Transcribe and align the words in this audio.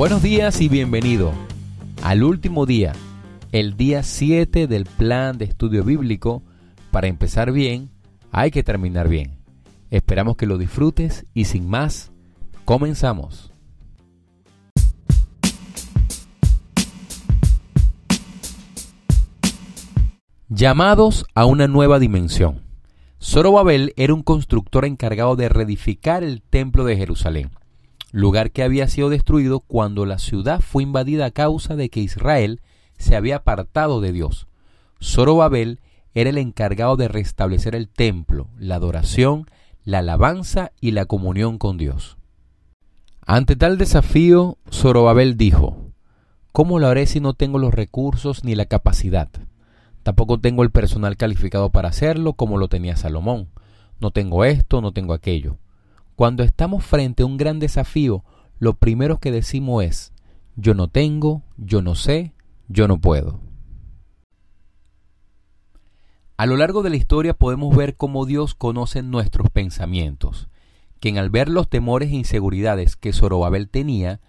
Buenos 0.00 0.22
días 0.22 0.62
y 0.62 0.70
bienvenido 0.70 1.30
al 2.02 2.22
último 2.22 2.64
día, 2.64 2.94
el 3.52 3.76
día 3.76 4.02
7 4.02 4.66
del 4.66 4.86
plan 4.86 5.36
de 5.36 5.44
estudio 5.44 5.84
bíblico. 5.84 6.42
Para 6.90 7.06
empezar 7.06 7.52
bien, 7.52 7.90
hay 8.32 8.50
que 8.50 8.62
terminar 8.62 9.10
bien. 9.10 9.36
Esperamos 9.90 10.38
que 10.38 10.46
lo 10.46 10.56
disfrutes 10.56 11.26
y 11.34 11.44
sin 11.44 11.68
más, 11.68 12.12
comenzamos. 12.64 13.52
Llamados 20.48 21.26
a 21.34 21.44
una 21.44 21.68
nueva 21.68 21.98
dimensión. 21.98 22.62
Zorobabel 23.22 23.92
era 23.98 24.14
un 24.14 24.22
constructor 24.22 24.86
encargado 24.86 25.36
de 25.36 25.50
reedificar 25.50 26.24
el 26.24 26.40
templo 26.40 26.86
de 26.86 26.96
Jerusalén 26.96 27.50
lugar 28.12 28.50
que 28.50 28.62
había 28.62 28.88
sido 28.88 29.08
destruido 29.08 29.60
cuando 29.60 30.06
la 30.06 30.18
ciudad 30.18 30.60
fue 30.60 30.82
invadida 30.82 31.26
a 31.26 31.30
causa 31.30 31.76
de 31.76 31.88
que 31.90 32.00
Israel 32.00 32.60
se 32.98 33.16
había 33.16 33.36
apartado 33.36 34.00
de 34.00 34.12
Dios. 34.12 34.46
Zorobabel 35.02 35.80
era 36.14 36.30
el 36.30 36.38
encargado 36.38 36.96
de 36.96 37.08
restablecer 37.08 37.74
el 37.74 37.88
templo, 37.88 38.48
la 38.58 38.76
adoración, 38.76 39.46
la 39.84 39.98
alabanza 39.98 40.72
y 40.80 40.90
la 40.90 41.06
comunión 41.06 41.58
con 41.58 41.78
Dios. 41.78 42.18
Ante 43.26 43.54
tal 43.56 43.78
desafío, 43.78 44.58
Zorobabel 44.70 45.36
dijo, 45.36 45.92
¿Cómo 46.52 46.80
lo 46.80 46.88
haré 46.88 47.06
si 47.06 47.20
no 47.20 47.34
tengo 47.34 47.58
los 47.58 47.72
recursos 47.72 48.44
ni 48.44 48.56
la 48.56 48.66
capacidad? 48.66 49.28
Tampoco 50.02 50.40
tengo 50.40 50.64
el 50.64 50.70
personal 50.70 51.16
calificado 51.16 51.70
para 51.70 51.90
hacerlo 51.90 52.32
como 52.32 52.58
lo 52.58 52.66
tenía 52.66 52.96
Salomón. 52.96 53.48
No 54.00 54.10
tengo 54.10 54.44
esto, 54.44 54.80
no 54.80 54.92
tengo 54.92 55.12
aquello. 55.12 55.58
Cuando 56.20 56.42
estamos 56.42 56.84
frente 56.84 57.22
a 57.22 57.26
un 57.26 57.38
gran 57.38 57.60
desafío, 57.60 58.26
lo 58.58 58.74
primero 58.74 59.20
que 59.20 59.32
decimos 59.32 59.82
es, 59.84 60.12
yo 60.54 60.74
no 60.74 60.86
tengo, 60.88 61.44
yo 61.56 61.80
no 61.80 61.94
sé, 61.94 62.34
yo 62.68 62.86
no 62.88 63.00
puedo. 63.00 63.40
A 66.36 66.44
lo 66.44 66.58
largo 66.58 66.82
de 66.82 66.90
la 66.90 66.96
historia 66.96 67.32
podemos 67.32 67.74
ver 67.74 67.96
cómo 67.96 68.26
Dios 68.26 68.54
conoce 68.54 69.02
nuestros 69.02 69.48
pensamientos, 69.48 70.50
quien 71.00 71.16
al 71.16 71.30
ver 71.30 71.48
los 71.48 71.70
temores 71.70 72.10
e 72.10 72.16
inseguridades 72.16 72.96
que 72.96 73.14
Zorobabel 73.14 73.70
tenía, 73.70 74.20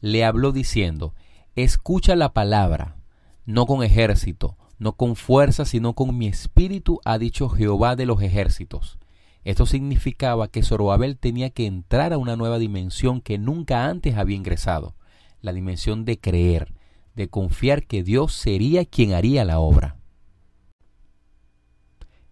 le 0.00 0.24
habló 0.24 0.50
diciendo, 0.50 1.14
escucha 1.54 2.16
la 2.16 2.32
palabra, 2.32 2.96
no 3.44 3.66
con 3.66 3.84
ejército, 3.84 4.56
no 4.80 4.94
con 4.96 5.14
fuerza, 5.14 5.64
sino 5.64 5.92
con 5.92 6.18
mi 6.18 6.26
espíritu, 6.26 6.98
ha 7.04 7.18
dicho 7.18 7.48
Jehová 7.48 7.94
de 7.94 8.06
los 8.06 8.20
ejércitos. 8.20 8.98
Esto 9.46 9.64
significaba 9.64 10.48
que 10.48 10.64
Zorobabel 10.64 11.18
tenía 11.18 11.50
que 11.50 11.66
entrar 11.66 12.12
a 12.12 12.18
una 12.18 12.34
nueva 12.34 12.58
dimensión 12.58 13.20
que 13.20 13.38
nunca 13.38 13.86
antes 13.86 14.16
había 14.16 14.34
ingresado, 14.34 14.96
la 15.40 15.52
dimensión 15.52 16.04
de 16.04 16.18
creer, 16.18 16.74
de 17.14 17.28
confiar 17.28 17.86
que 17.86 18.02
Dios 18.02 18.32
sería 18.32 18.84
quien 18.84 19.12
haría 19.12 19.44
la 19.44 19.60
obra. 19.60 19.98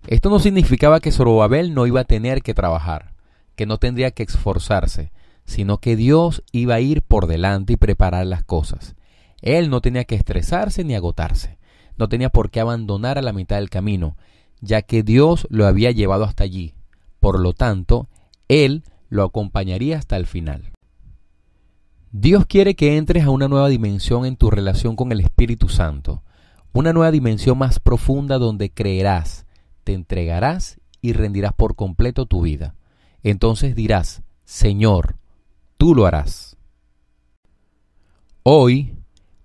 Esto 0.09 0.29
no 0.29 0.41
significaba 0.41 0.98
que 0.98 1.12
Zorobabel 1.12 1.73
no 1.73 1.87
iba 1.87 2.01
a 2.01 2.05
tener 2.05 2.42
que 2.42 2.53
trabajar, 2.53 3.15
que 3.55 3.65
no 3.65 3.79
tendría 3.79 4.11
que 4.11 4.25
esforzarse, 4.25 5.12
sino 5.45 5.79
que 5.79 5.95
Dios 5.95 6.42
iba 6.51 6.74
a 6.74 6.80
ir 6.80 7.03
por 7.03 7.29
delante 7.29 7.74
y 7.74 7.77
preparar 7.77 8.27
las 8.27 8.42
cosas. 8.42 8.97
Él 9.41 9.70
no 9.70 9.80
tenía 9.80 10.03
que 10.03 10.17
estresarse 10.17 10.83
ni 10.83 10.97
agotarse, 10.97 11.58
no 11.97 12.08
tenía 12.08 12.30
por 12.30 12.51
qué 12.51 12.58
abandonar 12.58 13.19
a 13.19 13.23
la 13.23 13.33
mitad 13.33 13.58
del 13.58 13.70
camino, 13.70 14.17
ya 14.61 14.83
que 14.83 15.05
Dios 15.05 15.47
lo 15.48 15.69
había 15.69 15.92
llevado 15.92 16.24
hasta 16.24 16.42
allí, 16.42 16.74
por 17.24 17.40
lo 17.40 17.55
tanto, 17.55 18.11
Él 18.48 18.85
lo 19.08 19.24
acompañaría 19.24 19.96
hasta 19.96 20.18
el 20.18 20.27
final. 20.27 20.73
Dios 22.12 22.45
quiere 22.45 22.74
que 22.74 22.98
entres 22.98 23.24
a 23.24 23.30
una 23.30 23.48
nueva 23.48 23.70
dimensión 23.70 24.27
en 24.27 24.36
tu 24.36 24.51
relación 24.51 24.95
con 24.95 25.11
el 25.11 25.20
Espíritu 25.20 25.70
Santo, 25.70 26.23
una 26.74 26.92
nueva 26.92 27.11
dimensión 27.11 27.57
más 27.57 27.80
profunda 27.80 28.36
donde 28.36 28.68
creerás, 28.68 29.46
te 29.85 29.95
entregarás 29.95 30.79
y 31.01 31.14
rendirás 31.14 31.55
por 31.55 31.77
completo 31.77 32.27
tu 32.27 32.42
vida. 32.42 32.74
Entonces 33.23 33.74
dirás, 33.74 34.23
Señor, 34.45 35.17
tú 35.79 35.95
lo 35.95 36.05
harás. 36.05 36.58
Hoy, 38.42 38.98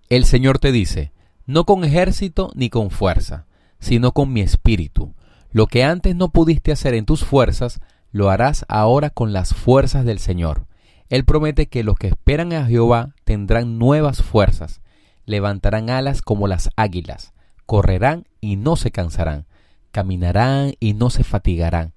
el 0.09 0.25
Señor 0.25 0.59
te 0.59 0.73
dice, 0.73 1.13
no 1.46 1.63
con 1.63 1.85
ejército 1.85 2.51
ni 2.56 2.69
con 2.69 2.91
fuerza, 2.91 3.46
sino 3.79 4.11
con 4.11 4.34
mi 4.34 4.41
espíritu, 4.41 5.13
lo 5.51 5.67
que 5.67 5.83
antes 5.83 6.15
no 6.15 6.29
pudiste 6.29 6.71
hacer 6.71 6.93
en 6.93 7.05
tus 7.05 7.23
fuerzas, 7.23 7.79
lo 8.11 8.29
harás 8.29 8.65
ahora 8.67 9.09
con 9.09 9.33
las 9.33 9.53
fuerzas 9.53 10.05
del 10.05 10.19
Señor. 10.19 10.65
Él 11.09 11.25
promete 11.25 11.67
que 11.67 11.83
los 11.83 11.97
que 11.97 12.07
esperan 12.07 12.53
a 12.53 12.65
Jehová 12.65 13.15
tendrán 13.23 13.79
nuevas 13.79 14.21
fuerzas, 14.21 14.81
levantarán 15.25 15.89
alas 15.89 16.21
como 16.21 16.47
las 16.47 16.69
águilas, 16.75 17.33
correrán 17.65 18.27
y 18.41 18.55
no 18.55 18.75
se 18.75 18.91
cansarán, 18.91 19.45
caminarán 19.91 20.73
y 20.79 20.93
no 20.93 21.09
se 21.09 21.23
fatigarán. 21.23 21.93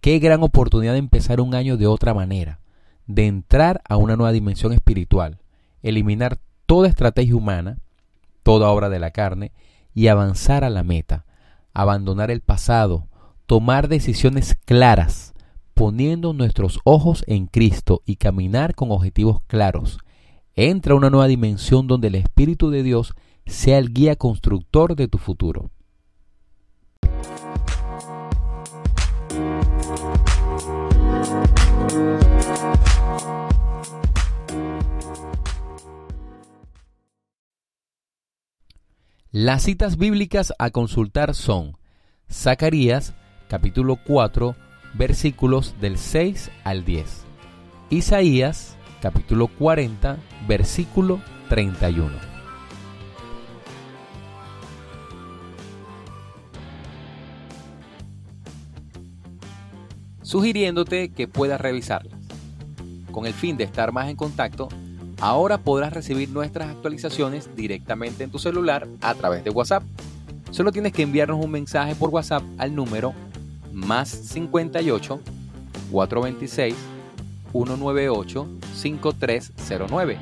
Qué 0.00 0.18
gran 0.18 0.42
oportunidad 0.42 0.92
de 0.92 0.98
empezar 0.98 1.40
un 1.40 1.54
año 1.54 1.76
de 1.76 1.86
otra 1.86 2.14
manera, 2.14 2.60
de 3.06 3.26
entrar 3.26 3.82
a 3.88 3.96
una 3.96 4.16
nueva 4.16 4.32
dimensión 4.32 4.72
espiritual, 4.72 5.38
eliminar 5.82 6.38
toda 6.66 6.88
estrategia 6.88 7.36
humana, 7.36 7.78
toda 8.42 8.70
obra 8.70 8.88
de 8.88 8.98
la 8.98 9.10
carne 9.10 9.52
y 9.94 10.06
avanzar 10.06 10.64
a 10.64 10.70
la 10.70 10.82
meta, 10.82 11.24
abandonar 11.74 12.30
el 12.30 12.40
pasado, 12.40 13.08
tomar 13.46 13.88
decisiones 13.88 14.56
claras, 14.64 15.34
poniendo 15.74 16.32
nuestros 16.32 16.80
ojos 16.84 17.24
en 17.26 17.46
Cristo 17.46 18.02
y 18.04 18.16
caminar 18.16 18.74
con 18.74 18.90
objetivos 18.90 19.42
claros. 19.46 19.98
Entra 20.54 20.94
a 20.94 20.96
una 20.96 21.10
nueva 21.10 21.28
dimensión 21.28 21.86
donde 21.86 22.08
el 22.08 22.14
Espíritu 22.16 22.70
de 22.70 22.82
Dios 22.82 23.14
sea 23.46 23.78
el 23.78 23.92
guía 23.92 24.16
constructor 24.16 24.96
de 24.96 25.08
tu 25.08 25.18
futuro. 25.18 25.70
Las 39.34 39.62
citas 39.62 39.96
bíblicas 39.96 40.52
a 40.58 40.68
consultar 40.68 41.34
son 41.34 41.78
Zacarías 42.30 43.14
capítulo 43.48 43.96
4 43.96 44.54
versículos 44.92 45.74
del 45.80 45.96
6 45.96 46.50
al 46.64 46.84
10. 46.84 47.24
Isaías 47.88 48.76
capítulo 49.00 49.48
40 49.48 50.18
versículo 50.46 51.22
31. 51.48 52.12
Sugiriéndote 60.20 61.08
que 61.08 61.26
puedas 61.26 61.58
revisarlas. 61.58 62.20
Con 63.10 63.24
el 63.24 63.32
fin 63.32 63.56
de 63.56 63.64
estar 63.64 63.92
más 63.92 64.10
en 64.10 64.16
contacto, 64.16 64.68
Ahora 65.22 65.58
podrás 65.58 65.92
recibir 65.92 66.30
nuestras 66.30 66.68
actualizaciones 66.68 67.54
directamente 67.54 68.24
en 68.24 68.32
tu 68.32 68.40
celular 68.40 68.88
a 69.00 69.14
través 69.14 69.44
de 69.44 69.50
WhatsApp. 69.50 69.84
Solo 70.50 70.72
tienes 70.72 70.92
que 70.92 71.02
enviarnos 71.02 71.42
un 71.42 71.52
mensaje 71.52 71.94
por 71.94 72.10
WhatsApp 72.10 72.42
al 72.58 72.74
número 72.74 73.14
más 73.72 74.08
58 74.08 75.20
426 75.92 76.74
198 77.52 78.48
5309 78.74 80.18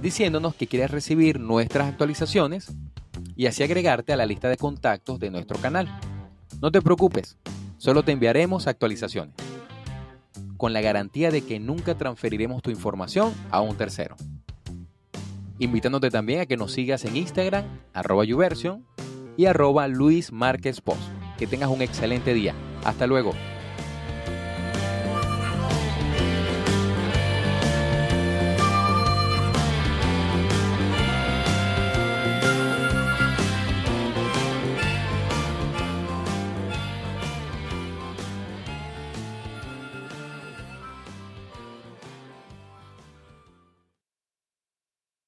diciéndonos 0.00 0.54
que 0.54 0.68
quieres 0.68 0.92
recibir 0.92 1.40
nuestras 1.40 1.88
actualizaciones 1.88 2.68
y 3.34 3.46
así 3.46 3.64
agregarte 3.64 4.12
a 4.12 4.16
la 4.16 4.26
lista 4.26 4.48
de 4.48 4.58
contactos 4.58 5.18
de 5.18 5.32
nuestro 5.32 5.58
canal. 5.58 5.88
No 6.62 6.70
te 6.70 6.80
preocupes, 6.80 7.36
solo 7.78 8.04
te 8.04 8.12
enviaremos 8.12 8.68
actualizaciones, 8.68 9.34
con 10.56 10.72
la 10.72 10.82
garantía 10.82 11.32
de 11.32 11.42
que 11.42 11.58
nunca 11.58 11.96
transferiremos 11.96 12.62
tu 12.62 12.70
información 12.70 13.34
a 13.50 13.60
un 13.60 13.76
tercero 13.76 14.14
invitándote 15.58 16.10
también 16.10 16.40
a 16.40 16.46
que 16.46 16.56
nos 16.56 16.72
sigas 16.72 17.04
en 17.04 17.16
Instagram, 17.16 17.64
arroba 17.92 18.24
YouVersion 18.24 18.86
y 19.36 19.46
arroba 19.46 19.88
Luis 19.88 20.32
Márquez 20.32 20.80
Post. 20.80 21.02
Que 21.38 21.46
tengas 21.46 21.70
un 21.70 21.82
excelente 21.82 22.32
día. 22.34 22.54
Hasta 22.84 23.06
luego. 23.06 23.32